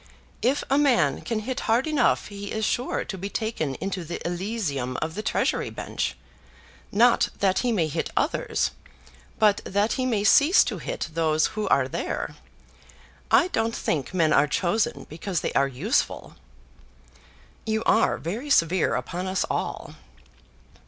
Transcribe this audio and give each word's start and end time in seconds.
If 0.41 0.63
a 0.67 0.79
man 0.79 1.21
can 1.21 1.41
hit 1.41 1.59
hard 1.69 1.85
enough 1.85 2.29
he 2.29 2.51
is 2.51 2.65
sure 2.65 3.05
to 3.05 3.17
be 3.19 3.29
taken 3.29 3.75
into 3.75 4.03
the 4.03 4.19
elysium 4.27 4.97
of 4.99 5.13
the 5.13 5.21
Treasury 5.21 5.69
bench, 5.69 6.17
not 6.91 7.29
that 7.37 7.59
he 7.59 7.71
may 7.71 7.87
hit 7.87 8.09
others, 8.17 8.71
but 9.37 9.61
that 9.63 9.91
he 9.91 10.07
may 10.07 10.23
cease 10.23 10.63
to 10.63 10.79
hit 10.79 11.09
those 11.13 11.45
who 11.53 11.67
are 11.67 11.87
there. 11.87 12.35
I 13.29 13.49
don't 13.49 13.75
think 13.75 14.11
men 14.11 14.33
are 14.33 14.47
chosen 14.47 15.05
because 15.07 15.41
they 15.41 15.53
are 15.53 15.67
useful." 15.67 16.35
"You 17.67 17.83
are 17.83 18.17
very 18.17 18.49
severe 18.49 18.95
upon 18.95 19.27
us 19.27 19.45
all." 19.51 19.93